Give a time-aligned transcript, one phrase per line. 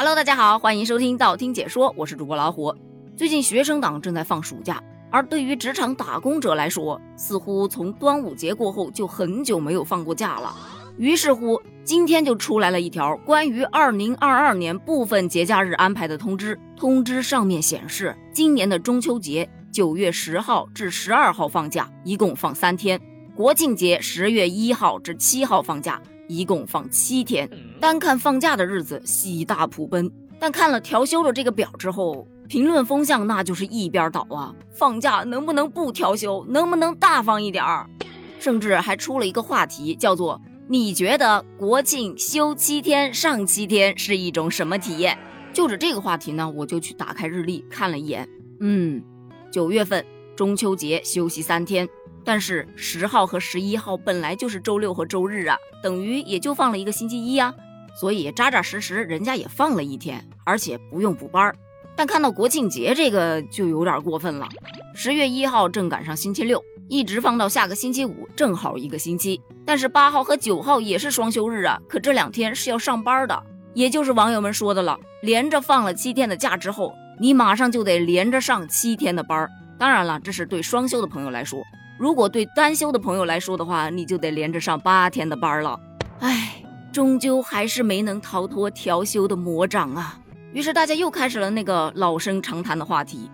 [0.00, 2.74] Hello，大家好，欢迎收听道听解说，我是主播老虎。
[3.18, 10.56] 最近学生党正在放暑假，而对于职场打工者来说，似乎从端午节过后就很久没有放过假了。
[10.96, 16.58] 于是乎，今天就出来了一条关于二零二二年部分节假日安排的通知。
[16.78, 22.98] 通知上面显示，今年的中秋节九月十号至十二号放假，一共放三天；
[23.36, 26.00] 国庆节十月一号至七号放假。
[26.30, 27.50] 一共放七天，
[27.80, 30.08] 单看放假的日子喜大普奔，
[30.38, 34.54] 但看了调休的这个表之后，评论风向那就是一边倒啊！
[34.70, 36.46] 放假能不能不调休？
[36.48, 37.90] 能不能大方一点儿？
[38.38, 45.18] 甚至还出了一个话题，叫做“你觉得国庆休七天上七天是一种什么体验？”
[45.52, 48.28] 就着这个话题呢，我就去打开日历看了一眼，
[48.60, 49.02] 嗯，
[49.50, 51.88] 九月份中秋节休息三天。
[52.24, 57.54] 但是十号和十一号本来就是周六和周日啊，等于也就放了一个星期一呀，
[57.98, 61.56] 所以扎扎实实人家也放了一天，而且不用补班儿。
[61.96, 64.48] 但看到国庆节这个就有点过分了，
[64.94, 69.40] 十月一号正赶上星期六，一直放到下个星期五，正好一个星期。
[69.66, 73.42] 但是八号和九号也是双休日啊，可这两天是要上班的，
[73.74, 79.50] 也就是网友们说的了，连着放了七天的假之后，你马上就得连着上七天的班儿。
[79.78, 81.60] 当然了，这是对双休的朋友来说。
[82.00, 85.78] 如果对单休的朋友来说的话，你就得连着上八天的班了。
[86.20, 90.18] 唉，终究还是没能逃脱调休的魔掌啊。
[90.54, 93.30] 于是大家又开始了那个老生常谈的话题：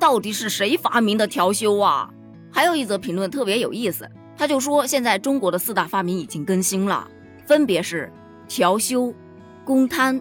[0.00, 2.10] 到底是谁发明的调休啊？
[2.50, 7.08] 还有一则评论特别有意思，他就说现在中国的四大发明已经更新了，
[7.46, 8.12] 分别是
[8.48, 9.14] 调休、
[9.64, 10.20] 公摊、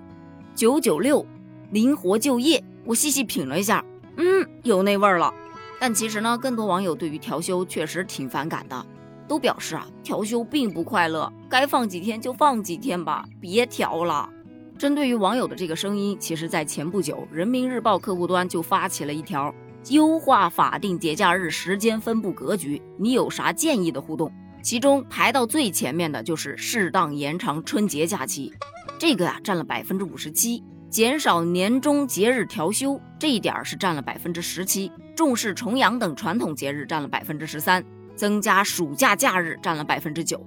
[0.53, 1.25] 九九六、
[1.71, 2.63] 灵活就业。
[2.85, 3.83] 我细细品了一下，
[4.17, 5.33] 嗯，有那味儿了。
[5.79, 8.85] 但其实呢，更多网友对于调休确实挺反感的，
[9.27, 14.29] 都表示啊，调休并不快乐，该放几天就放几天吧，别调了。
[14.77, 19.53] 针对于网友的这个声音，其实在前不久，人民日报客户端就发起了一条
[19.89, 24.31] 优化法定节假日时间分布格局，你有啥建议的互动？
[24.63, 28.53] 其中排到最前面的就是适当延长春节假期，
[28.99, 30.63] 这个啊占了百分之五十七。
[30.89, 37.83] 减少年终节日调休这一点是占了百分之十七，重视重阳等传统节日占了百分之十三，
[38.15, 40.41] 增加暑假假日占了百分之九。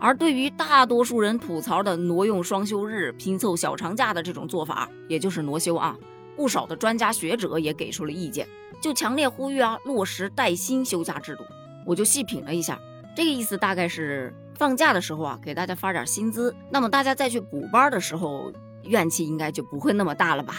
[0.00, 5.96] 而对于大多数人吐槽的挪用双休日拼凑小长假的这种做法，也就是挪休啊，
[6.36, 8.46] 不少的专家学者也给出了意见，
[8.82, 11.44] 就强烈呼吁啊落实带薪休假制度。
[11.86, 12.78] 我就细品了一下，
[13.14, 18.52] 这个意思大概是放假的时候啊给大家发点薪资，那么大家再去补班的时候。
[18.86, 20.56] 怨气应该就不会那么大了吧？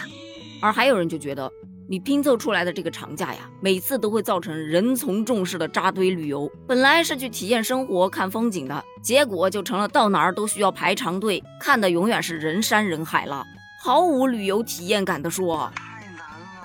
[0.60, 1.50] 而还有人就觉得，
[1.88, 6.50] 你拼凑出来的这个长假呀，每次都会造成人从众式的扎堆旅游。
[6.66, 13.44] 本来是去体验生活、看风景的，结果就成了到哪儿都需要排长队，看的永远是人山人海了，
[13.82, 15.70] 毫无旅游体验感的说。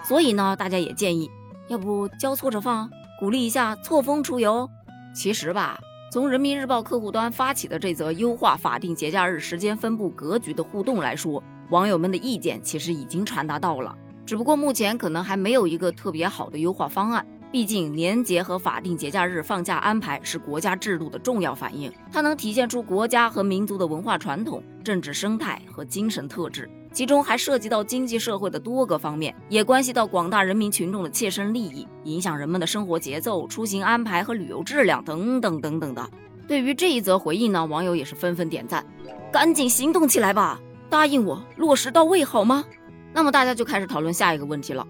[0.03, 1.29] 所以呢，大家也建议，
[1.67, 2.89] 要不交错着放，
[3.19, 4.69] 鼓励一下错峰出游。
[5.13, 5.79] 其实吧。
[6.13, 13.95] 从人民日报客户端发起的这则优化法定节假日时间分布格局的互动来说，网友们的意见其实已经传达到了，
[14.25, 17.25] 只不过目前可能还没有一个特别好的优化方案。
[17.49, 26.69] 毕竟年节和法定节假日放假安排是国家制度的重要反映，它能体现出国家和民族的文化传统、政治生态和精神特质。
[26.91, 36.09] 其中还涉及到经济社会的多个方面，也关系到广大人民群众的切身利益，影响人们的生活节奏、出行安排和旅游质量等等等等的。
[36.49, 38.85] 对于这一则回应呢，网友也是纷纷点赞，
[39.31, 40.59] 赶紧行动起来吧，
[40.91, 42.66] 答应我落实到位好吗？
[43.13, 44.85] 那么大家就开始讨论下一个问题了，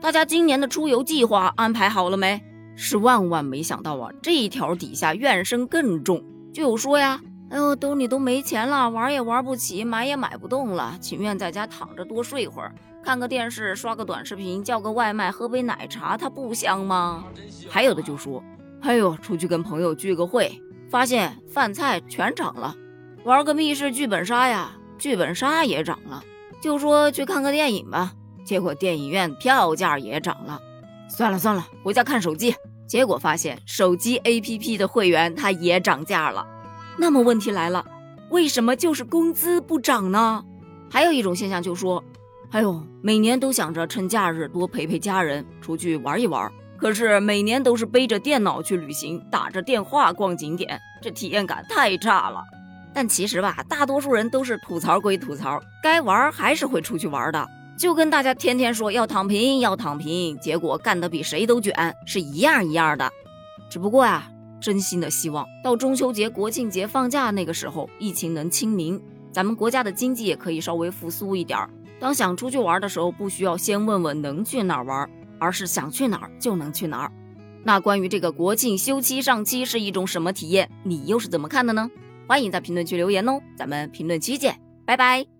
[0.00, 2.40] 大家今年的出游计划安排好了没？
[2.76, 6.22] 是万万没想到啊，这一条底下怨声更重，
[6.52, 7.20] 就有说呀。
[7.50, 12.72] 哎呦，兜里都没钱了，玩也玩不起，买也买不动了，情愿在家躺着多睡会儿，
[13.02, 17.24] 看个电视，刷个短视频，叫个外卖，喝杯奶茶，它不香吗？
[17.68, 18.40] 还有的就说，
[18.82, 22.72] 哎呦，出去跟朋友聚个会，发现饭菜全涨了，
[23.24, 26.22] 玩个密室剧本杀呀，剧本杀也涨了。
[26.62, 28.12] 就说去看个电影吧，
[28.44, 30.60] 结果电影院票价也涨了。
[31.08, 32.54] 算了算了，回家看手机，
[32.86, 36.46] 结果发现手机 APP 的会员它也涨价了。
[36.98, 37.84] 那么问题来了，
[38.28, 40.44] 为什么就是工资不涨呢？
[40.90, 42.04] 还有一种现象就说，
[42.50, 52.42] 哎呦，每年都想着趁假日多陪陪家人，出去玩一玩，可是每年都是背着电脑去旅行，打着电话逛景点，这体验感太差了。
[52.92, 57.48] 但其实吧，大多数人都是吐槽归吐槽，该玩还是会出去玩的。
[57.78, 63.10] 就跟大家天天说要躺平，要躺平，结果干得比谁都卷是一样一样的。
[63.70, 69.00] 只不过呀，真心的希望到中秋节、国庆节放假那个时候，疫情能清零，
[69.32, 71.70] 咱们国家的经济也可以稍微复苏一点儿。
[71.98, 75.08] 当想出去玩的时候，不需要先问问能去哪儿玩，
[75.38, 77.12] 而是想去哪儿就能去哪儿。
[77.62, 81.90] 那关于这个国庆休七上七是一种什么体验，你又是怎么看的呢？
[82.30, 84.54] 欢迎在评论区留言哦咱们评论区见
[84.86, 85.39] 拜拜。